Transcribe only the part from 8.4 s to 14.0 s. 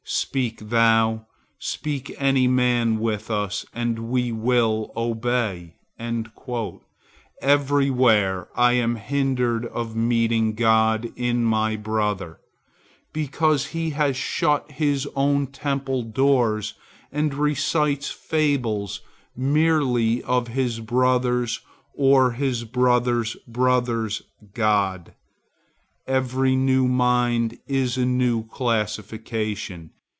I am hindered of meeting God in my brother, because he